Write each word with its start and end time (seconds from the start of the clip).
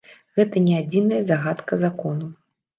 Гэта 0.39 0.63
не 0.69 0.77
адзіная 0.81 1.21
загадка 1.29 1.73
закону. 1.87 2.35